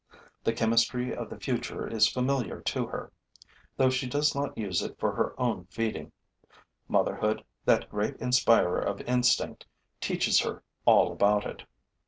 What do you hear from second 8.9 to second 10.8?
instinct, teaches her